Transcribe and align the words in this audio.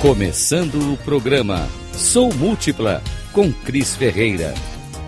Começando 0.00 0.92
o 0.92 0.96
programa 0.98 1.68
Sou 1.92 2.32
Múltipla 2.32 3.02
com 3.32 3.52
Cris 3.52 3.96
Ferreira. 3.96 4.54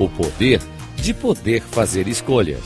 O 0.01 0.09
poder 0.09 0.61
de 0.97 1.15
poder 1.15 1.63
fazer 1.63 2.09
escolhas. 2.09 2.65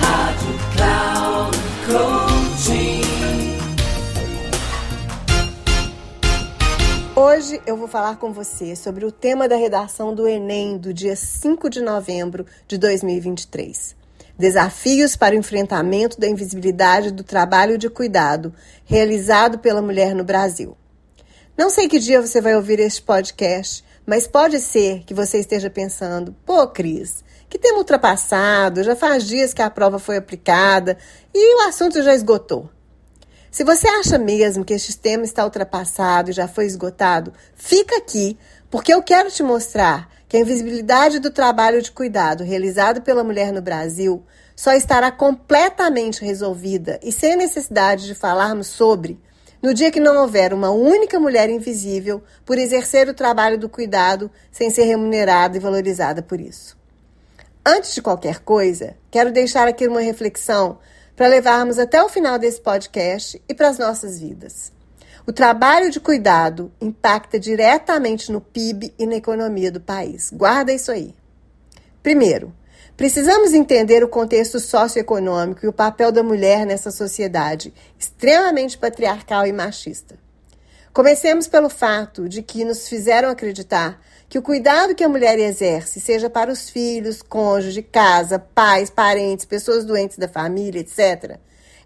Rádio 0.00 0.48
Cloud 0.74 1.56
Coaching. 1.86 3.02
Hoje 7.14 7.62
eu 7.64 7.76
vou 7.76 7.86
falar 7.86 8.16
com 8.16 8.32
você 8.32 8.74
sobre 8.74 9.04
o 9.04 9.12
tema 9.12 9.48
da 9.48 9.54
redação 9.54 10.12
do 10.12 10.26
Enem 10.26 10.76
do 10.76 10.92
dia 10.92 11.14
5 11.14 11.70
de 11.70 11.80
novembro 11.80 12.46
de 12.66 12.76
2023. 12.78 13.94
Desafios 14.36 15.14
para 15.14 15.36
o 15.36 15.38
enfrentamento 15.38 16.18
da 16.18 16.26
invisibilidade 16.26 17.12
do 17.12 17.22
trabalho 17.22 17.78
de 17.78 17.88
cuidado 17.88 18.52
realizado 18.84 19.60
pela 19.60 19.80
mulher 19.80 20.16
no 20.16 20.24
Brasil. 20.24 20.76
Não 21.60 21.68
sei 21.68 21.88
que 21.88 21.98
dia 21.98 22.22
você 22.22 22.40
vai 22.40 22.56
ouvir 22.56 22.80
este 22.80 23.02
podcast, 23.02 23.84
mas 24.06 24.26
pode 24.26 24.58
ser 24.60 25.04
que 25.04 25.12
você 25.12 25.36
esteja 25.36 25.68
pensando: 25.68 26.34
pô, 26.46 26.66
Cris, 26.66 27.22
que 27.50 27.58
tema 27.58 27.76
ultrapassado, 27.76 28.82
já 28.82 28.96
faz 28.96 29.24
dias 29.24 29.52
que 29.52 29.60
a 29.60 29.68
prova 29.68 29.98
foi 29.98 30.16
aplicada 30.16 30.96
e 31.34 31.56
o 31.56 31.68
assunto 31.68 32.02
já 32.02 32.14
esgotou. 32.14 32.70
Se 33.50 33.62
você 33.62 33.86
acha 33.86 34.16
mesmo 34.16 34.64
que 34.64 34.72
este 34.72 34.96
tema 34.96 35.22
está 35.22 35.44
ultrapassado 35.44 36.30
e 36.30 36.32
já 36.32 36.48
foi 36.48 36.64
esgotado, 36.64 37.30
fica 37.54 37.98
aqui, 37.98 38.38
porque 38.70 38.94
eu 38.94 39.02
quero 39.02 39.30
te 39.30 39.42
mostrar 39.42 40.08
que 40.30 40.38
a 40.38 40.40
invisibilidade 40.40 41.18
do 41.18 41.30
trabalho 41.30 41.82
de 41.82 41.92
cuidado 41.92 42.42
realizado 42.42 43.02
pela 43.02 43.22
mulher 43.22 43.52
no 43.52 43.60
Brasil 43.60 44.24
só 44.56 44.72
estará 44.72 45.12
completamente 45.12 46.24
resolvida 46.24 46.98
e 47.02 47.12
sem 47.12 47.36
necessidade 47.36 48.06
de 48.06 48.14
falarmos 48.14 48.66
sobre 48.66 49.20
no 49.62 49.74
dia 49.74 49.90
que 49.90 50.00
não 50.00 50.22
houver 50.22 50.52
uma 50.54 50.70
única 50.70 51.18
mulher 51.18 51.50
invisível 51.50 52.22
por 52.44 52.58
exercer 52.58 53.08
o 53.08 53.14
trabalho 53.14 53.58
do 53.58 53.68
cuidado 53.68 54.30
sem 54.50 54.70
ser 54.70 54.84
remunerada 54.84 55.56
e 55.56 55.60
valorizada 55.60 56.22
por 56.22 56.40
isso. 56.40 56.78
Antes 57.64 57.94
de 57.94 58.00
qualquer 58.00 58.40
coisa, 58.40 58.96
quero 59.10 59.30
deixar 59.30 59.68
aqui 59.68 59.86
uma 59.86 60.00
reflexão 60.00 60.78
para 61.14 61.28
levarmos 61.28 61.78
até 61.78 62.02
o 62.02 62.08
final 62.08 62.38
desse 62.38 62.60
podcast 62.60 63.40
e 63.46 63.54
para 63.54 63.68
as 63.68 63.78
nossas 63.78 64.18
vidas. 64.18 64.72
O 65.26 65.32
trabalho 65.32 65.90
de 65.90 66.00
cuidado 66.00 66.72
impacta 66.80 67.38
diretamente 67.38 68.32
no 68.32 68.40
PIB 68.40 68.94
e 68.98 69.06
na 69.06 69.16
economia 69.16 69.70
do 69.70 69.80
país. 69.80 70.30
Guarda 70.32 70.72
isso 70.72 70.90
aí. 70.90 71.14
Primeiro, 72.02 72.52
Precisamos 73.00 73.54
entender 73.54 74.04
o 74.04 74.08
contexto 74.08 74.60
socioeconômico 74.60 75.64
e 75.64 75.68
o 75.70 75.72
papel 75.72 76.12
da 76.12 76.22
mulher 76.22 76.66
nessa 76.66 76.90
sociedade 76.90 77.72
extremamente 77.98 78.76
patriarcal 78.76 79.46
e 79.46 79.52
machista. 79.54 80.18
Comecemos 80.92 81.48
pelo 81.48 81.70
fato 81.70 82.28
de 82.28 82.42
que 82.42 82.62
nos 82.62 82.86
fizeram 82.90 83.30
acreditar 83.30 83.98
que 84.28 84.38
o 84.38 84.42
cuidado 84.42 84.94
que 84.94 85.02
a 85.02 85.08
mulher 85.08 85.38
exerce, 85.38 85.98
seja 85.98 86.28
para 86.28 86.52
os 86.52 86.68
filhos, 86.68 87.22
cônjuge, 87.22 87.80
casa, 87.80 88.38
pais, 88.38 88.90
parentes, 88.90 89.46
pessoas 89.46 89.86
doentes 89.86 90.18
da 90.18 90.28
família, 90.28 90.80
etc., 90.80 91.38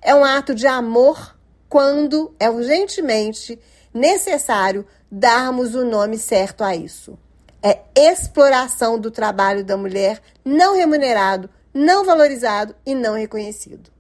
é 0.02 0.12
um 0.16 0.24
ato 0.24 0.52
de 0.52 0.66
amor 0.66 1.38
quando 1.68 2.34
é 2.40 2.50
urgentemente 2.50 3.56
necessário 3.94 4.84
darmos 5.08 5.76
o 5.76 5.84
nome 5.84 6.18
certo 6.18 6.64
a 6.64 6.74
isso 6.74 7.16
é 7.64 7.80
exploração 7.96 8.98
do 8.98 9.10
trabalho 9.10 9.64
da 9.64 9.74
mulher 9.74 10.20
não 10.44 10.76
remunerado, 10.76 11.48
não 11.72 12.04
valorizado 12.04 12.76
e 12.84 12.94
não 12.94 13.14
reconhecido. 13.14 13.90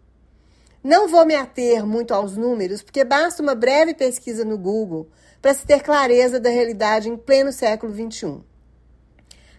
Não 0.82 1.08
vou 1.08 1.24
me 1.24 1.34
ater 1.34 1.86
muito 1.86 2.12
aos 2.12 2.36
números, 2.36 2.82
porque 2.82 3.02
basta 3.02 3.42
uma 3.42 3.54
breve 3.54 3.94
pesquisa 3.94 4.44
no 4.44 4.58
Google 4.58 5.08
para 5.40 5.54
se 5.54 5.66
ter 5.66 5.80
clareza 5.82 6.38
da 6.38 6.50
realidade 6.50 7.08
em 7.08 7.16
pleno 7.16 7.50
século 7.50 7.90
XXI. 7.94 8.42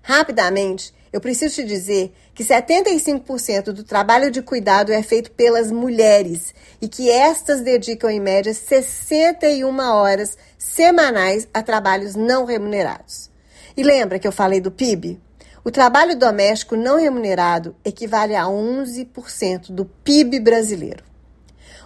Rapidamente, 0.03 0.93
eu 1.11 1.19
preciso 1.19 1.55
te 1.55 1.63
dizer 1.63 2.13
que 2.35 2.43
75% 2.43 3.71
do 3.71 3.83
trabalho 3.83 4.29
de 4.29 4.43
cuidado 4.43 4.91
é 4.91 5.01
feito 5.01 5.31
pelas 5.31 5.71
mulheres 5.71 6.53
e 6.79 6.87
que 6.87 7.09
estas 7.09 7.61
dedicam 7.61 8.11
em 8.11 8.19
média 8.19 8.53
61 8.53 9.79
horas 9.79 10.37
semanais 10.59 11.47
a 11.51 11.63
trabalhos 11.63 12.13
não 12.13 12.45
remunerados. 12.45 13.33
E 13.77 13.83
lembra 13.83 14.19
que 14.19 14.27
eu 14.27 14.31
falei 14.31 14.61
do 14.61 14.71
PIB? 14.71 15.19
O 15.63 15.71
trabalho 15.71 16.15
doméstico 16.17 16.75
não 16.75 16.97
remunerado 16.97 17.75
equivale 17.83 18.35
a 18.35 18.43
11% 18.43 19.71
do 19.71 19.85
PIB 19.85 20.39
brasileiro. 20.39 21.03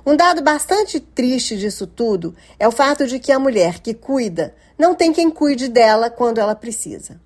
Um 0.06 0.16
dado 0.16 0.42
bastante 0.42 1.00
triste 1.00 1.58
disso 1.58 1.88
tudo 1.88 2.36
é 2.60 2.68
o 2.68 2.72
fato 2.72 3.08
de 3.08 3.20
que 3.20 3.32
a 3.32 3.40
mulher 3.40 3.80
que 3.80 3.94
cuida 3.94 4.54
não 4.78 4.94
tem 4.94 5.12
quem 5.12 5.30
cuide 5.30 5.68
dela 5.68 6.10
quando 6.10 6.40
ela 6.40 6.56
precisa. 6.56 7.20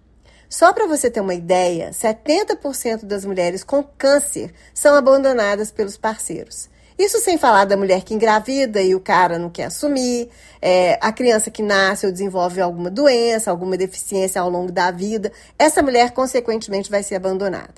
Só 0.50 0.72
para 0.72 0.88
você 0.88 1.10
ter 1.10 1.20
uma 1.20 1.34
ideia, 1.34 1.90
70% 1.92 3.06
das 3.06 3.26
mulheres 3.26 3.64
com 3.64 3.84
câncer 3.84 4.54
são 4.74 4.96
abandonadas 4.96 5.72
pelos 5.72 5.98
parceiros. 5.98 6.70
Isso 7.04 7.20
sem 7.20 7.38
falar 7.38 7.66
da 7.66 7.76
mulher 7.76 8.02
que 8.04 8.14
engravida 8.14 8.82
e 8.82 8.96
o 8.96 9.00
cara 9.00 9.38
não 9.38 9.50
quer 9.50 9.66
assumir, 9.66 10.30
é, 10.62 10.98
a 11.02 11.12
criança 11.12 11.52
que 11.52 11.62
nasce 11.62 12.06
ou 12.06 12.14
desenvolve 12.14 12.62
alguma 12.62 12.90
doença, 12.90 13.52
alguma 13.52 13.76
deficiência 13.76 14.40
ao 14.40 14.50
longo 14.50 14.72
da 14.72 14.90
vida. 14.90 15.30
Essa 15.60 15.82
mulher, 15.82 16.12
consequentemente, 16.12 16.90
vai 16.90 17.04
ser 17.04 17.16
abandonada. 17.16 17.76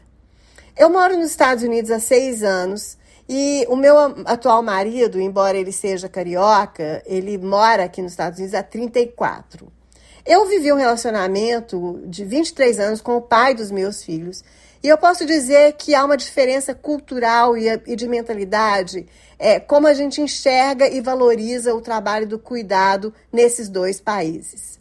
Eu 0.78 0.92
moro 0.92 1.18
nos 1.18 1.32
Estados 1.32 1.64
Unidos 1.64 1.90
há 1.90 2.00
seis 2.00 2.44
anos 2.44 3.00
e 3.28 3.66
o 3.68 3.76
meu 3.76 3.98
atual 4.28 4.62
marido, 4.62 5.20
embora 5.20 5.58
ele 5.58 5.72
seja 5.72 6.08
carioca, 6.08 7.02
ele 7.04 7.40
mora 7.40 7.86
aqui 7.86 8.04
nos 8.04 8.12
Estados 8.12 8.38
Unidos 8.38 8.54
há 8.54 8.62
34. 8.62 9.74
Eu 10.24 10.46
vivi 10.46 10.72
um 10.72 10.78
relacionamento 10.78 12.00
de 12.06 12.24
23 12.24 12.80
anos 12.80 13.02
com 13.02 13.18
o 13.18 13.22
pai 13.22 13.56
dos 13.56 13.72
meus 13.72 14.04
filhos 14.04 14.44
e 14.84 14.88
eu 14.88 14.98
posso 14.98 15.26
dizer 15.26 15.74
que 15.74 15.96
há 15.96 16.06
uma 16.06 16.18
diferença 16.18 16.76
cultural 16.76 17.58
e 17.58 17.96
de 17.96 18.08
mentalidade, 18.08 19.06
é, 19.38 19.60
como 19.60 19.88
a 19.88 19.94
gente 19.94 20.22
enxerga 20.22 20.88
e 20.88 21.02
valoriza 21.02 21.74
o 21.74 21.82
trabalho 21.82 22.28
do 22.28 22.38
cuidado 22.38 23.14
nesses 23.32 23.68
dois 23.70 24.00
países. 24.00 24.80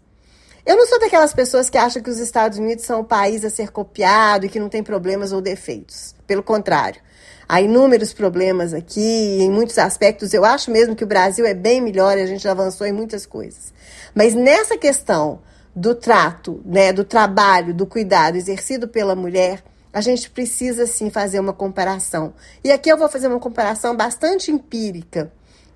Eu 0.66 0.76
não 0.76 0.86
sou 0.86 0.98
daquelas 0.98 1.34
pessoas 1.34 1.68
que 1.68 1.76
acham 1.76 2.02
que 2.02 2.08
os 2.08 2.18
Estados 2.18 2.58
Unidos 2.58 2.86
são 2.86 3.00
o 3.00 3.04
país 3.04 3.44
a 3.44 3.50
ser 3.50 3.70
copiado 3.70 4.46
e 4.46 4.48
que 4.48 4.58
não 4.58 4.70
tem 4.70 4.82
problemas 4.82 5.30
ou 5.30 5.42
defeitos. 5.42 6.14
Pelo 6.26 6.42
contrário, 6.42 7.02
há 7.46 7.60
inúmeros 7.60 8.14
problemas 8.14 8.72
aqui, 8.72 9.38
em 9.40 9.50
muitos 9.50 9.76
aspectos. 9.76 10.32
Eu 10.32 10.42
acho 10.42 10.70
mesmo 10.70 10.96
que 10.96 11.04
o 11.04 11.06
Brasil 11.06 11.44
é 11.44 11.52
bem 11.52 11.82
melhor 11.82 12.16
e 12.16 12.22
a 12.22 12.26
gente 12.26 12.48
avançou 12.48 12.86
em 12.86 12.92
muitas 12.92 13.26
coisas. 13.26 13.74
Mas 14.14 14.34
nessa 14.34 14.78
questão 14.78 15.40
do 15.76 15.94
trato, 15.94 16.62
né, 16.64 16.94
do 16.94 17.04
trabalho, 17.04 17.74
do 17.74 17.86
cuidado 17.86 18.36
exercido 18.36 18.88
pela 18.88 19.14
mulher, 19.14 19.62
a 19.94 20.00
gente 20.00 20.28
precisa 20.28 20.86
sim 20.86 21.08
fazer 21.08 21.38
uma 21.38 21.52
comparação. 21.52 22.34
E 22.64 22.72
aqui 22.72 22.90
eu 22.90 22.98
vou 22.98 23.08
fazer 23.08 23.28
uma 23.28 23.38
comparação 23.38 23.96
bastante 23.96 24.50
empírica 24.50 25.32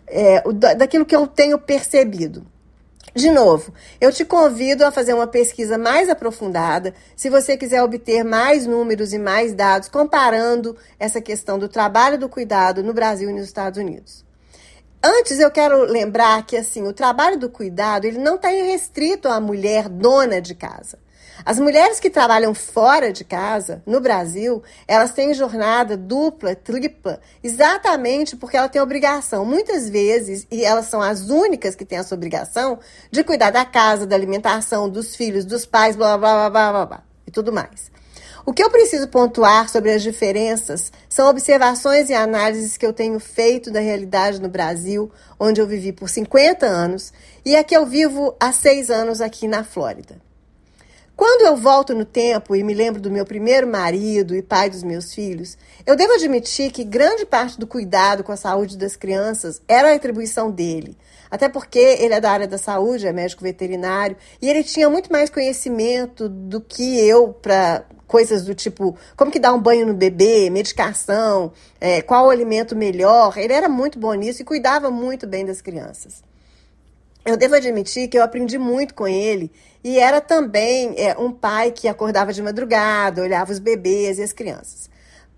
é, 0.09 0.43
daquilo 0.77 1.07
que 1.07 1.15
eu 1.15 1.25
tenho 1.29 1.57
percebido. 1.57 2.45
De 3.15 3.31
novo, 3.31 3.73
eu 4.01 4.13
te 4.13 4.25
convido 4.25 4.85
a 4.85 4.91
fazer 4.91 5.15
uma 5.15 5.29
pesquisa 5.29 5.79
mais 5.79 6.09
aprofundada, 6.09 6.95
se 7.15 7.31
você 7.31 7.57
quiser 7.57 7.81
obter 7.83 8.25
mais 8.25 8.67
números 8.67 9.13
e 9.13 9.19
mais 9.19 9.55
dados 9.55 9.89
comparando 9.89 10.77
essa 10.99 11.21
questão 11.21 11.57
do 11.57 11.69
trabalho 11.69 12.19
do 12.19 12.29
cuidado 12.29 12.83
no 12.83 12.93
Brasil 12.93 13.31
e 13.31 13.33
nos 13.33 13.45
Estados 13.45 13.79
Unidos. 13.79 14.25
Antes 15.03 15.39
eu 15.39 15.51
quero 15.51 15.85
lembrar 15.85 16.45
que 16.45 16.57
assim, 16.57 16.83
o 16.83 16.93
trabalho 16.93 17.39
do 17.39 17.49
cuidado, 17.49 18.05
ele 18.05 18.19
não 18.19 18.35
está 18.35 18.49
restrito 18.49 19.29
à 19.29 19.39
mulher 19.39 19.89
dona 19.89 20.41
de 20.41 20.57
casa. 20.57 20.99
As 21.45 21.59
mulheres 21.59 22.01
que 22.01 22.11
trabalham 22.11 22.53
fora 22.55 23.13
de 23.13 23.25
casa, 23.25 23.83
no 23.87 24.01
Brasil, 24.01 24.63
elas 24.87 25.13
têm 25.13 25.33
jornada 25.33 25.97
dupla, 25.97 26.55
tripla, 26.55 27.21
exatamente 27.43 28.37
porque 28.37 28.57
ela 28.57 28.69
tem 28.69 28.83
obrigação, 28.83 29.45
muitas 29.45 29.89
vezes, 29.89 30.47
e 30.51 30.65
elas 30.65 30.87
são 30.87 31.01
as 31.01 31.31
únicas 31.31 31.75
que 31.75 31.85
têm 31.85 31.99
essa 31.99 32.15
obrigação, 32.15 32.79
de 33.11 33.23
cuidar 33.23 33.51
da 33.51 33.65
casa, 33.65 34.07
da 34.07 34.17
alimentação, 34.17 34.89
dos 34.89 35.15
filhos, 35.15 35.45
dos 35.45 35.65
pais, 35.65 35.97
blá, 35.97 36.19
blá, 36.19 36.35
blá, 36.35 36.51
blá, 36.51 36.73
blá, 36.73 36.87
blá 36.87 37.03
e 37.27 37.31
tudo 37.31 37.53
mais. 37.53 37.91
O 38.45 38.53
que 38.53 38.65
eu 38.65 38.71
preciso 38.71 39.09
pontuar 39.09 39.69
sobre 39.69 39.93
as 39.93 40.03
diferenças 40.03 40.91
são 41.07 41.29
observações 41.29 42.09
e 42.09 42.15
análises 42.15 42.79
que 42.79 42.87
eu 42.87 42.95
tenho 42.95 43.21
feito 43.21 43.71
da 43.71 43.79
realidade 43.79 44.41
no 44.41 44.49
Brasil, 44.49 45.13
onde 45.39 45.61
eu 45.61 45.67
vivi 45.67 45.93
por 45.93 46.09
50 46.09 46.65
anos, 46.65 47.13
e 47.45 47.55
aqui 47.55 47.77
eu 47.77 47.85
vivo 47.85 48.35
há 48.41 48.51
seis 48.51 48.91
anos 48.91 49.21
aqui 49.21 49.47
na 49.47 49.63
Flórida. 49.63 50.28
Quando 51.19 51.43
eu 51.43 51.57
volto 51.57 51.97
no 51.97 52.05
tempo 52.05 52.55
e 52.55 52.63
me 52.63 52.73
lembro 52.73 53.03
do 53.03 53.11
meu 53.11 53.27
primeiro 53.27 53.67
marido 53.67 54.37
e 54.37 54.41
pai 54.41 54.71
dos 54.71 54.85
meus 54.85 55.13
filhos, 55.13 55.59
eu 55.85 55.97
devo 55.97 56.13
admitir 56.13 56.71
que 56.71 56.85
grande 56.85 57.27
parte 57.27 57.59
do 57.59 57.67
cuidado 57.67 58.23
com 58.23 58.31
a 58.31 58.37
saúde 58.37 58.79
das 58.79 58.95
crianças 58.95 59.61
era 59.67 59.91
a 59.91 59.97
atribuição 59.97 60.49
dele. 60.49 60.97
Até 61.29 61.49
porque 61.49 61.81
ele 61.81 62.15
é 62.15 62.21
da 62.21 62.31
área 62.31 62.47
da 62.47 62.57
saúde, 62.57 63.05
é 63.05 63.13
médico 63.13 63.43
veterinário, 63.43 64.17
e 64.41 64.49
ele 64.49 64.63
tinha 64.63 64.89
muito 64.89 65.11
mais 65.11 65.29
conhecimento 65.29 66.29
do 66.29 66.61
que 66.61 67.01
eu 67.01 67.33
para 67.33 67.85
coisas 68.07 68.45
do 68.45 68.55
tipo 68.55 68.97
como 69.17 69.33
que 69.33 69.41
dá 69.41 69.53
um 69.53 69.61
banho 69.61 69.89
no 69.89 69.95
bebê, 69.95 70.49
medicação, 70.51 71.51
é, 71.81 72.01
qual 72.01 72.27
o 72.27 72.31
alimento 72.31 72.77
melhor. 72.77 73.37
Ele 73.37 73.53
era 73.53 73.69
muito 73.69 73.99
bom 73.99 74.15
nisso 74.15 74.43
e 74.43 74.45
cuidava 74.45 74.89
muito 74.89 75.27
bem 75.27 75.45
das 75.45 75.61
crianças. 75.61 76.28
Eu 77.29 77.37
devo 77.37 77.57
admitir 77.57 78.09
que 78.09 78.17
eu 78.17 78.23
aprendi 78.23 78.57
muito 78.57 78.95
com 78.95 79.07
ele 79.07 79.53
e 79.85 79.99
era 79.99 80.19
também 80.19 80.95
é, 80.97 81.15
um 81.19 81.31
pai 81.31 81.71
que 81.71 81.87
acordava 81.87 82.33
de 82.33 82.43
madrugada, 82.43 83.21
olhava 83.21 83.53
os 83.53 83.59
bebês 83.59 84.19
e 84.19 84.23
as 84.23 84.33
crianças. 84.33 84.89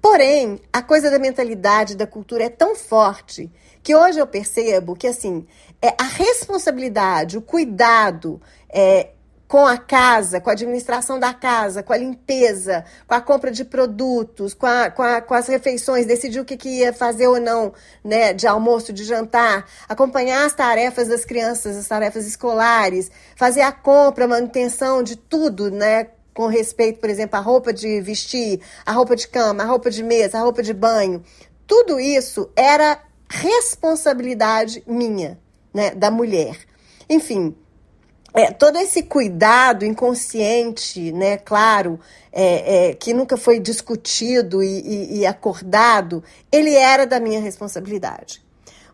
Porém, 0.01 0.61
a 0.73 0.83
coisa 0.83 1.11
da 1.11 1.19
mentalidade, 1.19 1.97
da 1.97 2.07
cultura 2.07 2.45
é 2.45 2.49
tão 2.49 2.77
forte 2.77 3.51
que 3.83 3.93
hoje 3.93 4.21
eu 4.21 4.27
percebo 4.27 4.95
que 4.95 5.09
assim 5.09 5.45
é 5.83 5.89
a 5.99 6.05
responsabilidade, 6.05 7.37
o 7.37 7.43
cuidado 7.43 8.41
é, 8.69 9.09
com 9.51 9.67
a 9.67 9.77
casa, 9.77 10.41
com 10.41 10.49
a 10.49 10.53
administração 10.53 11.19
da 11.19 11.35
casa, 11.35 11.83
com 11.83 11.93
a 11.93 11.97
limpeza, 11.97 12.85
com 13.05 13.15
a 13.15 13.21
compra 13.21 13.51
de 13.51 13.65
produtos, 13.65 14.55
com, 14.55 14.65
a, 14.65 14.89
com, 14.89 15.03
a, 15.03 15.21
com 15.21 15.35
as 15.35 15.49
refeições, 15.49 16.07
decidir 16.07 16.39
o 16.39 16.45
que, 16.45 16.57
que, 16.57 16.69
ia 16.69 16.93
fazer 16.93 17.27
ou 17.27 17.41
não, 17.41 17.73
né, 18.05 18.33
de 18.33 18.47
almoço, 18.47 18.93
de 18.93 19.03
jantar, 19.03 19.67
acompanhar 19.89 20.47
as 20.47 20.53
tarefas 20.53 21.09
das 21.09 21.25
crianças, 21.25 21.77
as 21.77 21.89
tarefas 21.89 22.29
escolares, 22.29 23.11
fazer 23.35 23.63
a 23.63 23.73
compra, 23.73 24.25
a 24.25 24.29
manutenção 24.29 25.03
de 25.03 25.17
tudo, 25.17 25.69
né, 25.69 26.07
com 26.33 26.47
respeito, 26.47 27.01
por 27.01 27.11
exemplo, 27.11 27.37
à 27.37 27.41
roupa 27.41 27.73
de 27.73 28.01
vestir, 28.01 28.61
a 28.87 28.93
roupa 28.93 29.17
de 29.17 29.27
cama, 29.27 29.65
a 29.65 29.67
roupa 29.67 29.91
de 29.91 30.05
mesa, 30.05 30.39
a 30.39 30.43
roupa 30.43 30.63
de 30.63 30.73
banho. 30.73 31.25
Tudo 31.67 31.99
isso 31.99 32.49
era 32.55 33.03
responsabilidade 33.29 34.81
minha, 34.87 35.41
né, 35.75 35.91
da 35.91 36.09
mulher. 36.09 36.57
Enfim, 37.09 37.57
é, 38.33 38.51
todo 38.51 38.79
esse 38.79 39.03
cuidado 39.03 39.85
inconsciente, 39.85 41.13
né, 41.13 41.37
claro, 41.37 41.99
é, 42.33 42.91
é, 42.91 42.95
que 42.95 43.13
nunca 43.13 43.37
foi 43.37 43.59
discutido 43.59 44.63
e, 44.63 44.81
e, 44.81 45.19
e 45.19 45.27
acordado, 45.27 46.23
ele 46.51 46.75
era 46.75 47.07
da 47.07 47.19
minha 47.19 47.41
responsabilidade. 47.41 48.43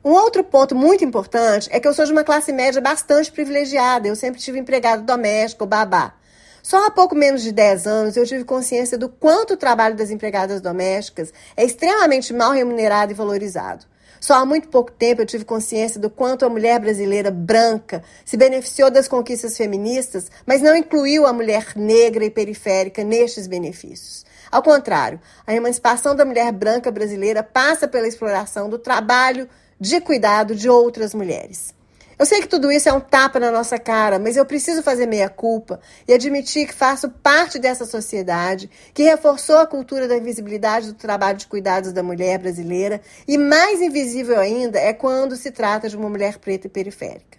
Um 0.04 0.12
outro 0.12 0.44
ponto 0.44 0.74
muito 0.74 1.04
importante 1.04 1.68
é 1.72 1.80
que 1.80 1.88
eu 1.88 1.92
sou 1.92 2.04
de 2.04 2.12
uma 2.12 2.22
classe 2.22 2.52
média 2.52 2.80
bastante 2.80 3.30
privilegiada. 3.32 4.06
Eu 4.06 4.14
sempre 4.14 4.40
tive 4.40 4.56
empregado 4.56 5.02
doméstico, 5.02 5.66
babá. 5.66 6.14
Só 6.62 6.86
há 6.86 6.90
pouco 6.90 7.14
menos 7.14 7.42
de 7.42 7.52
10 7.52 7.86
anos 7.86 8.16
eu 8.16 8.24
tive 8.24 8.44
consciência 8.44 8.96
do 8.96 9.08
quanto 9.08 9.54
o 9.54 9.56
trabalho 9.56 9.96
das 9.96 10.10
empregadas 10.10 10.60
domésticas 10.60 11.32
é 11.56 11.64
extremamente 11.64 12.32
mal 12.32 12.52
remunerado 12.52 13.12
e 13.12 13.14
valorizado. 13.14 13.84
Só 14.20 14.34
há 14.34 14.44
muito 14.44 14.68
pouco 14.68 14.90
tempo 14.90 15.22
eu 15.22 15.26
tive 15.26 15.44
consciência 15.44 16.00
do 16.00 16.10
quanto 16.10 16.44
a 16.44 16.48
mulher 16.48 16.80
brasileira 16.80 17.30
branca 17.30 18.02
se 18.24 18.36
beneficiou 18.36 18.90
das 18.90 19.08
conquistas 19.08 19.56
feministas, 19.56 20.30
mas 20.46 20.62
não 20.62 20.76
incluiu 20.76 21.26
a 21.26 21.32
mulher 21.32 21.72
negra 21.76 22.24
e 22.24 22.30
periférica 22.30 23.04
nestes 23.04 23.46
benefícios. 23.46 24.24
Ao 24.50 24.62
contrário, 24.62 25.20
a 25.46 25.54
emancipação 25.54 26.14
da 26.14 26.24
mulher 26.24 26.52
branca 26.52 26.90
brasileira 26.90 27.42
passa 27.42 27.86
pela 27.86 28.08
exploração 28.08 28.70
do 28.70 28.78
trabalho 28.78 29.48
de 29.78 30.00
cuidado 30.00 30.54
de 30.54 30.68
outras 30.68 31.12
mulheres. 31.12 31.75
Eu 32.18 32.24
sei 32.24 32.40
que 32.40 32.48
tudo 32.48 32.72
isso 32.72 32.88
é 32.88 32.92
um 32.94 33.00
tapa 33.00 33.38
na 33.38 33.50
nossa 33.50 33.78
cara, 33.78 34.18
mas 34.18 34.38
eu 34.38 34.46
preciso 34.46 34.82
fazer 34.82 35.04
meia 35.04 35.28
culpa 35.28 35.78
e 36.08 36.14
admitir 36.14 36.66
que 36.66 36.72
faço 36.72 37.10
parte 37.10 37.58
dessa 37.58 37.84
sociedade 37.84 38.70
que 38.94 39.02
reforçou 39.02 39.58
a 39.58 39.66
cultura 39.66 40.08
da 40.08 40.16
invisibilidade 40.16 40.86
do 40.86 40.94
trabalho 40.94 41.36
de 41.36 41.46
cuidados 41.46 41.92
da 41.92 42.02
mulher 42.02 42.38
brasileira 42.38 43.02
e 43.28 43.36
mais 43.36 43.82
invisível 43.82 44.40
ainda 44.40 44.78
é 44.78 44.94
quando 44.94 45.36
se 45.36 45.50
trata 45.50 45.90
de 45.90 45.96
uma 45.96 46.08
mulher 46.08 46.38
preta 46.38 46.68
e 46.68 46.70
periférica. 46.70 47.36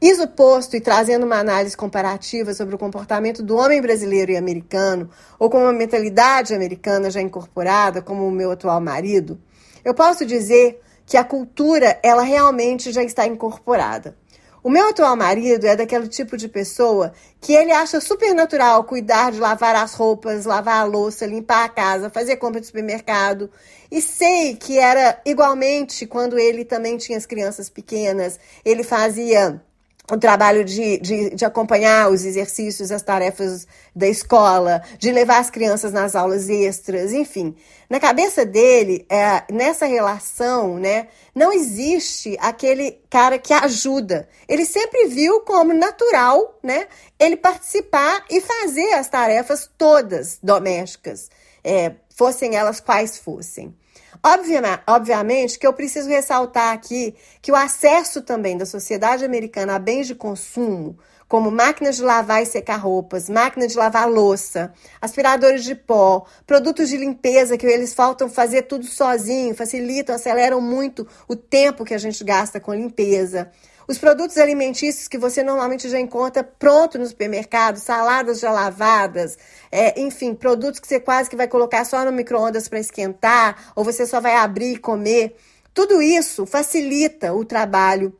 Isso 0.00 0.26
posto 0.28 0.74
e 0.74 0.80
trazendo 0.80 1.26
uma 1.26 1.36
análise 1.36 1.76
comparativa 1.76 2.54
sobre 2.54 2.74
o 2.74 2.78
comportamento 2.78 3.42
do 3.42 3.56
homem 3.56 3.82
brasileiro 3.82 4.32
e 4.32 4.36
americano, 4.38 5.10
ou 5.38 5.50
com 5.50 5.58
uma 5.58 5.72
mentalidade 5.72 6.54
americana 6.54 7.10
já 7.10 7.20
incorporada, 7.20 8.00
como 8.00 8.26
o 8.26 8.30
meu 8.30 8.52
atual 8.52 8.80
marido, 8.80 9.38
eu 9.84 9.92
posso 9.92 10.24
dizer 10.24 10.80
que 11.08 11.16
a 11.16 11.24
cultura 11.24 11.98
ela 12.02 12.22
realmente 12.22 12.92
já 12.92 13.02
está 13.02 13.26
incorporada. 13.26 14.14
O 14.62 14.68
meu 14.68 14.90
atual 14.90 15.16
marido 15.16 15.66
é 15.66 15.74
daquele 15.74 16.06
tipo 16.06 16.36
de 16.36 16.48
pessoa 16.48 17.14
que 17.40 17.54
ele 17.54 17.72
acha 17.72 17.98
super 17.98 18.34
natural 18.34 18.84
cuidar 18.84 19.32
de 19.32 19.38
lavar 19.38 19.74
as 19.74 19.94
roupas, 19.94 20.44
lavar 20.44 20.82
a 20.82 20.84
louça, 20.84 21.24
limpar 21.24 21.64
a 21.64 21.68
casa, 21.68 22.10
fazer 22.10 22.36
compra 22.36 22.60
de 22.60 22.66
supermercado. 22.66 23.50
E 23.90 24.02
sei 24.02 24.54
que 24.54 24.78
era 24.78 25.18
igualmente 25.24 26.06
quando 26.06 26.38
ele 26.38 26.62
também 26.62 26.98
tinha 26.98 27.16
as 27.16 27.24
crianças 27.24 27.70
pequenas, 27.70 28.38
ele 28.62 28.82
fazia 28.82 29.62
o 30.10 30.16
trabalho 30.16 30.64
de, 30.64 30.98
de, 30.98 31.30
de, 31.30 31.44
acompanhar 31.44 32.10
os 32.10 32.24
exercícios, 32.24 32.90
as 32.90 33.02
tarefas 33.02 33.66
da 33.94 34.08
escola, 34.08 34.82
de 34.98 35.12
levar 35.12 35.38
as 35.38 35.50
crianças 35.50 35.92
nas 35.92 36.16
aulas 36.16 36.48
extras, 36.48 37.12
enfim. 37.12 37.54
Na 37.90 38.00
cabeça 38.00 38.44
dele, 38.44 39.06
é, 39.08 39.44
nessa 39.52 39.86
relação, 39.86 40.78
né, 40.78 41.08
não 41.34 41.52
existe 41.52 42.36
aquele 42.40 42.98
cara 43.10 43.38
que 43.38 43.52
ajuda. 43.52 44.28
Ele 44.48 44.64
sempre 44.64 45.08
viu 45.08 45.40
como 45.42 45.74
natural, 45.74 46.58
né, 46.62 46.86
ele 47.18 47.36
participar 47.36 48.24
e 48.30 48.40
fazer 48.40 48.94
as 48.94 49.08
tarefas 49.08 49.70
todas 49.76 50.38
domésticas, 50.42 51.30
é, 51.62 51.92
fossem 52.14 52.56
elas 52.56 52.80
quais 52.80 53.18
fossem. 53.18 53.74
Obviamente 54.22 55.58
que 55.58 55.66
eu 55.66 55.72
preciso 55.72 56.08
ressaltar 56.08 56.72
aqui 56.72 57.14
que 57.40 57.52
o 57.52 57.56
acesso 57.56 58.22
também 58.22 58.56
da 58.56 58.66
sociedade 58.66 59.24
americana 59.24 59.76
a 59.76 59.78
bens 59.78 60.06
de 60.06 60.14
consumo, 60.14 60.98
como 61.28 61.50
máquinas 61.50 61.96
de 61.96 62.02
lavar 62.02 62.42
e 62.42 62.46
secar 62.46 62.76
roupas, 62.76 63.28
máquinas 63.28 63.72
de 63.72 63.78
lavar 63.78 64.08
louça, 64.08 64.72
aspiradores 65.00 65.62
de 65.62 65.74
pó, 65.74 66.24
produtos 66.46 66.88
de 66.88 66.96
limpeza 66.96 67.58
que 67.58 67.66
eles 67.66 67.92
faltam 67.92 68.30
fazer 68.30 68.62
tudo 68.62 68.86
sozinho, 68.86 69.54
facilitam, 69.54 70.14
aceleram 70.14 70.60
muito 70.60 71.06
o 71.28 71.36
tempo 71.36 71.84
que 71.84 71.92
a 71.94 71.98
gente 71.98 72.24
gasta 72.24 72.58
com 72.58 72.72
limpeza. 72.72 73.50
Os 73.88 73.96
produtos 73.96 74.36
alimentícios 74.36 75.08
que 75.08 75.16
você 75.16 75.42
normalmente 75.42 75.88
já 75.88 75.98
encontra 75.98 76.44
pronto 76.44 76.98
no 76.98 77.06
supermercado, 77.06 77.78
saladas 77.78 78.38
já 78.38 78.52
lavadas, 78.52 79.38
é, 79.72 79.98
enfim, 79.98 80.34
produtos 80.34 80.78
que 80.78 80.86
você 80.86 81.00
quase 81.00 81.30
que 81.30 81.34
vai 81.34 81.48
colocar 81.48 81.86
só 81.86 82.04
no 82.04 82.12
micro-ondas 82.12 82.68
para 82.68 82.78
esquentar, 82.78 83.72
ou 83.74 83.82
você 83.82 84.06
só 84.06 84.20
vai 84.20 84.36
abrir 84.36 84.74
e 84.74 84.78
comer. 84.78 85.36
Tudo 85.72 86.02
isso 86.02 86.44
facilita 86.44 87.32
o 87.32 87.46
trabalho 87.46 88.14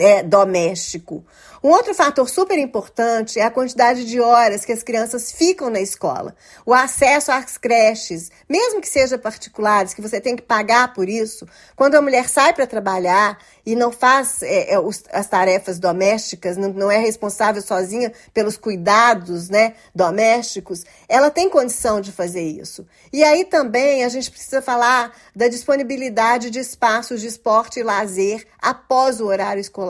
é, 0.00 0.22
doméstico. 0.22 1.24
Um 1.62 1.68
outro 1.68 1.94
fator 1.94 2.28
super 2.28 2.58
importante 2.58 3.38
é 3.38 3.44
a 3.44 3.50
quantidade 3.50 4.04
de 4.04 4.20
horas 4.20 4.64
que 4.64 4.72
as 4.72 4.82
crianças 4.82 5.30
ficam 5.30 5.70
na 5.70 5.80
escola. 5.80 6.34
O 6.66 6.74
acesso 6.74 7.30
às 7.30 7.56
creches, 7.56 8.32
mesmo 8.48 8.80
que 8.80 8.88
sejam 8.88 9.16
particulares, 9.16 9.94
que 9.94 10.02
você 10.02 10.20
tem 10.20 10.34
que 10.34 10.42
pagar 10.42 10.92
por 10.92 11.08
isso, 11.08 11.46
quando 11.76 11.94
a 11.94 12.02
mulher 12.02 12.28
sai 12.28 12.52
para 12.52 12.66
trabalhar 12.66 13.38
e 13.64 13.76
não 13.76 13.92
faz 13.92 14.42
é, 14.42 14.74
é, 14.74 14.76
as 15.12 15.28
tarefas 15.28 15.78
domésticas, 15.78 16.56
não, 16.56 16.72
não, 16.72 16.90
é 16.90 16.98
responsável 16.98 17.62
sozinha 17.62 18.12
pelos 18.34 18.56
cuidados 18.56 19.48
né, 19.48 19.74
domésticos, 19.94 20.84
ela 21.08 21.30
tem 21.30 21.48
condição 21.48 22.00
de 22.00 22.10
fazer 22.10 22.42
isso. 22.42 22.84
E 23.12 23.22
aí 23.22 23.44
também 23.44 24.02
a 24.02 24.08
gente 24.08 24.32
precisa 24.32 24.60
falar 24.60 25.16
da 25.34 25.46
disponibilidade 25.46 26.50
de 26.50 26.58
espaços 26.58 27.20
de 27.20 27.28
esporte 27.28 27.78
e 27.78 27.84
lazer 27.84 28.44
após 28.60 29.20
o 29.20 29.26
horário 29.26 29.60
escolar, 29.60 29.81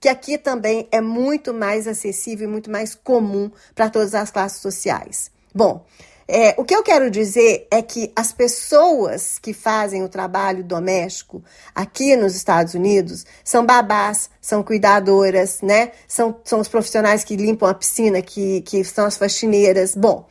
que 0.00 0.08
aqui 0.08 0.38
também 0.38 0.88
é 0.90 1.00
muito 1.00 1.52
mais 1.54 1.86
acessível 1.86 2.48
e 2.48 2.50
muito 2.50 2.70
mais 2.70 2.94
comum 2.94 3.50
para 3.74 3.90
todas 3.90 4.14
as 4.14 4.30
classes 4.30 4.60
sociais. 4.60 5.30
Bom, 5.54 5.84
é, 6.28 6.54
o 6.58 6.64
que 6.64 6.74
eu 6.74 6.82
quero 6.82 7.08
dizer 7.08 7.68
é 7.70 7.80
que 7.80 8.10
as 8.16 8.32
pessoas 8.32 9.38
que 9.38 9.52
fazem 9.52 10.02
o 10.02 10.08
trabalho 10.08 10.64
doméstico 10.64 11.42
aqui 11.72 12.16
nos 12.16 12.34
Estados 12.34 12.74
Unidos 12.74 13.24
são 13.44 13.64
babás, 13.64 14.28
são 14.40 14.62
cuidadoras, 14.62 15.60
né? 15.62 15.92
São, 16.08 16.40
são 16.44 16.58
os 16.58 16.66
profissionais 16.66 17.22
que 17.22 17.36
limpam 17.36 17.68
a 17.68 17.74
piscina, 17.74 18.20
que, 18.22 18.60
que 18.62 18.82
são 18.82 19.06
as 19.06 19.16
faxineiras. 19.16 19.94
Bom, 19.94 20.26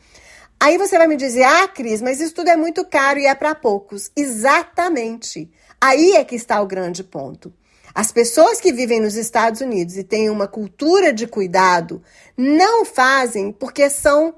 aí 0.60 0.76
você 0.76 0.98
vai 0.98 1.06
me 1.06 1.16
dizer, 1.16 1.44
ah, 1.44 1.66
Cris, 1.68 2.02
mas 2.02 2.20
isso 2.20 2.34
tudo 2.34 2.50
é 2.50 2.56
muito 2.56 2.84
caro 2.84 3.18
e 3.18 3.26
é 3.26 3.34
para 3.34 3.54
poucos. 3.54 4.10
Exatamente. 4.14 5.50
Aí 5.80 6.12
é 6.12 6.24
que 6.24 6.34
está 6.34 6.60
o 6.60 6.66
grande 6.66 7.02
ponto. 7.02 7.50
As 7.96 8.12
pessoas 8.12 8.60
que 8.60 8.74
vivem 8.74 9.00
nos 9.00 9.16
Estados 9.16 9.62
Unidos 9.62 9.96
e 9.96 10.04
têm 10.04 10.28
uma 10.28 10.46
cultura 10.46 11.14
de 11.14 11.26
cuidado 11.26 12.02
não 12.36 12.84
fazem 12.84 13.50
porque 13.50 13.88
são 13.88 14.34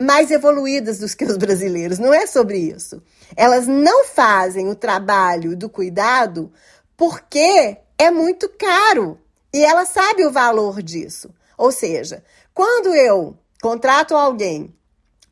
mais 0.00 0.30
evoluídas 0.30 0.98
do 0.98 1.06
que 1.14 1.26
os 1.26 1.36
brasileiros. 1.36 1.98
Não 1.98 2.14
é 2.14 2.26
sobre 2.26 2.56
isso. 2.56 3.02
Elas 3.36 3.66
não 3.66 4.06
fazem 4.06 4.70
o 4.70 4.74
trabalho 4.74 5.54
do 5.54 5.68
cuidado 5.68 6.50
porque 6.96 7.76
é 7.98 8.10
muito 8.10 8.48
caro 8.48 9.20
e 9.52 9.62
ela 9.62 9.84
sabe 9.84 10.24
o 10.24 10.32
valor 10.32 10.82
disso. 10.82 11.28
Ou 11.58 11.70
seja, 11.70 12.24
quando 12.54 12.94
eu 12.94 13.36
contrato 13.60 14.16
alguém 14.16 14.74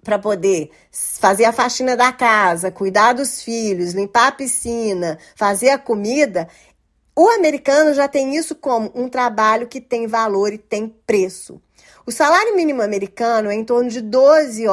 para 0.02 0.18
poder 0.18 0.70
fazer 0.90 1.44
a 1.44 1.52
faxina 1.52 1.96
da 1.96 2.12
casa, 2.12 2.70
cuidar 2.70 3.12
dos 3.12 3.42
filhos, 3.42 3.92
limpar 3.92 4.28
a 4.28 4.32
piscina, 4.32 5.18
fazer 5.34 5.70
a 5.70 5.78
comida, 5.78 6.48
o 7.22 7.28
americano 7.28 7.92
já 7.92 8.08
tem 8.08 8.34
isso 8.34 8.54
como 8.54 8.90
um 8.94 9.06
trabalho 9.06 9.68
que 9.68 9.78
tem 9.78 10.06
valor 10.06 10.54
e 10.54 10.56
tem 10.56 10.88
preço. 11.06 11.60
O 12.06 12.10
salário 12.10 12.56
mínimo 12.56 12.80
americano 12.80 13.50
é 13.50 13.54
em 13.54 13.62
torno 13.62 13.90
de 13.90 14.00
12, 14.00 14.64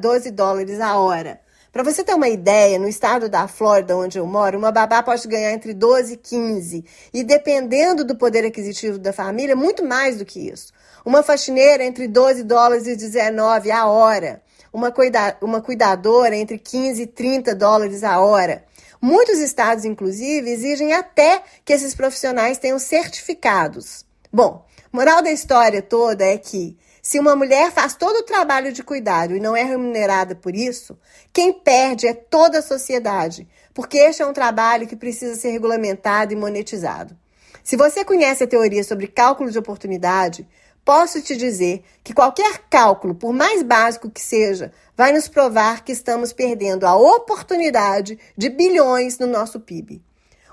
12 0.00 0.30
dólares 0.30 0.80
a 0.80 0.96
hora. 0.96 1.42
Para 1.70 1.82
você 1.82 2.02
ter 2.02 2.14
uma 2.14 2.30
ideia, 2.30 2.78
no 2.78 2.88
estado 2.88 3.28
da 3.28 3.46
Flórida, 3.46 3.94
onde 3.98 4.18
eu 4.18 4.24
moro, 4.24 4.56
uma 4.56 4.72
babá 4.72 5.02
pode 5.02 5.28
ganhar 5.28 5.52
entre 5.52 5.74
12 5.74 6.14
e 6.14 6.16
15. 6.16 6.84
E 7.12 7.22
dependendo 7.22 8.02
do 8.02 8.16
poder 8.16 8.46
aquisitivo 8.46 8.98
da 8.98 9.12
família, 9.12 9.54
muito 9.54 9.84
mais 9.84 10.16
do 10.16 10.24
que 10.24 10.48
isso. 10.48 10.72
Uma 11.04 11.22
faxineira 11.22 11.84
entre 11.84 12.08
12 12.08 12.44
dólares 12.44 12.86
e 12.86 12.96
19 12.96 13.70
a 13.70 13.86
hora. 13.86 14.40
Uma, 14.72 14.92
cuida 14.92 15.36
uma 15.42 15.60
cuidadora 15.60 16.36
entre 16.36 16.58
15 16.58 17.02
e 17.02 17.06
30 17.06 17.54
dólares 17.54 18.04
a 18.04 18.20
hora. 18.20 18.64
Muitos 19.00 19.38
estados, 19.38 19.84
inclusive, 19.84 20.50
exigem 20.50 20.92
até 20.92 21.42
que 21.64 21.72
esses 21.72 21.94
profissionais 21.94 22.58
tenham 22.58 22.78
certificados. 22.78 24.04
Bom, 24.32 24.64
moral 24.92 25.22
da 25.22 25.32
história 25.32 25.80
toda 25.80 26.24
é 26.24 26.36
que 26.36 26.76
se 27.02 27.18
uma 27.18 27.34
mulher 27.34 27.72
faz 27.72 27.94
todo 27.94 28.18
o 28.18 28.22
trabalho 28.22 28.72
de 28.72 28.82
cuidado 28.82 29.34
e 29.34 29.40
não 29.40 29.56
é 29.56 29.62
remunerada 29.62 30.34
por 30.34 30.54
isso, 30.54 30.98
quem 31.32 31.52
perde 31.52 32.06
é 32.06 32.12
toda 32.12 32.58
a 32.58 32.62
sociedade, 32.62 33.48
porque 33.72 33.96
este 33.96 34.22
é 34.22 34.26
um 34.26 34.34
trabalho 34.34 34.86
que 34.86 34.94
precisa 34.94 35.34
ser 35.34 35.50
regulamentado 35.50 36.32
e 36.32 36.36
monetizado. 36.36 37.16
Se 37.64 37.76
você 37.76 38.04
conhece 38.04 38.44
a 38.44 38.46
teoria 38.46 38.84
sobre 38.84 39.06
cálculo 39.06 39.50
de 39.50 39.58
oportunidade, 39.58 40.46
posso 40.90 41.22
te 41.22 41.36
dizer 41.36 41.84
que 42.02 42.12
qualquer 42.12 42.62
cálculo, 42.68 43.14
por 43.14 43.32
mais 43.32 43.62
básico 43.62 44.10
que 44.10 44.20
seja, 44.20 44.72
vai 44.96 45.12
nos 45.12 45.28
provar 45.28 45.84
que 45.84 45.92
estamos 45.92 46.32
perdendo 46.32 46.84
a 46.84 46.96
oportunidade 46.96 48.18
de 48.36 48.48
bilhões 48.48 49.16
no 49.16 49.28
nosso 49.28 49.60
PIB. 49.60 50.02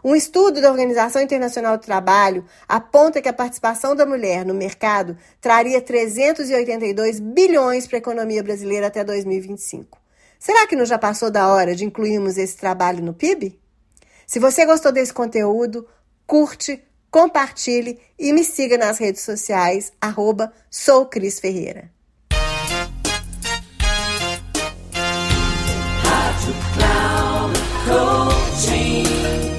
Um 0.04 0.16
estudo 0.16 0.62
da 0.62 0.70
Organização 0.70 1.24
Internacional 1.24 1.76
do 1.76 1.84
Trabalho 1.84 2.46
aponta 2.70 3.20
que 3.20 3.28
a 3.28 3.34
participação 3.34 3.96
da 3.96 4.06
mulher 4.06 4.46
no 4.46 4.54
mercado 4.54 5.18
traria 5.42 5.82
382 5.82 7.20
bilhões 7.20 7.88
para 7.88 7.98
a 7.98 8.06
economia 8.06 8.44
brasileira 8.44 8.86
até 8.86 9.04
2025. 9.04 10.00
Será 10.38 10.68
que 10.68 10.76
não 10.76 10.86
já 10.86 11.00
passou 11.00 11.32
da 11.32 11.48
hora 11.48 11.74
de 11.74 11.84
incluirmos 11.84 12.38
esse 12.38 12.56
trabalho 12.56 13.04
no 13.04 13.16
PIB? 13.16 13.60
Se 14.28 14.38
você 14.38 14.68
gostou 14.68 14.92
desse 14.92 15.16
conteúdo, 15.16 15.88
curte, 16.28 16.87
compartilhe 17.10 18.00
e 18.18 18.32
me 18.34 18.44
siga 18.44 18.78
nas 18.78 18.98
redes 18.98 19.22
sociais, 19.22 19.92
arroba 20.00 20.52
sou 20.70 21.06
Cris 21.06 21.40
Ferreira. 21.40 21.92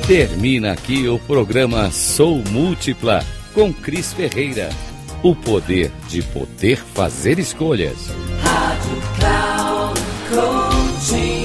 Termina 0.09 0.73
aqui 0.73 1.07
o 1.07 1.19
programa 1.19 1.90
Sou 1.90 2.38
Múltipla 2.50 3.23
com 3.52 3.71
Cris 3.75 4.12
Ferreira. 4.14 4.71
O 5.23 5.37
poder 5.37 5.90
de 6.09 6.23
poder 6.23 6.78
fazer 6.78 7.38
escolhas. 7.38 8.09
Rádio 8.40 9.02
Cloud 9.19 10.00
Coaching. 10.31 11.38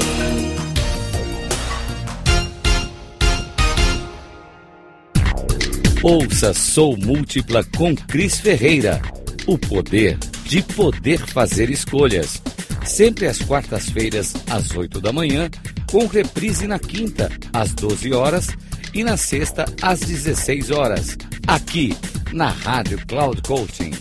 Ouça 6.04 6.54
Sou 6.54 6.96
Múltipla 6.98 7.64
com 7.78 7.96
Cris 7.96 8.38
Ferreira. 8.38 9.02
O 9.48 9.58
poder 9.58 10.18
de 10.44 10.62
poder 10.62 11.20
fazer 11.20 11.70
escolhas. 11.70 12.42
Sempre 12.86 13.26
às 13.26 13.40
quartas-feiras, 13.40 14.34
às 14.50 14.76
8 14.76 15.00
da 15.00 15.14
manhã 15.14 15.50
com 15.90 16.06
reprise 16.06 16.68
na 16.68 16.78
quinta, 16.78 17.32
às 17.54 17.74
12 17.74 18.12
horas, 18.12 18.50
e 18.94 19.02
na 19.02 19.16
sexta, 19.16 19.64
às 19.82 20.02
16 20.02 20.72
horas, 20.72 21.16
aqui 21.48 21.96
na 22.34 22.50
Rádio 22.50 23.00
Cloud 23.08 23.42
Coaching. 23.42 23.92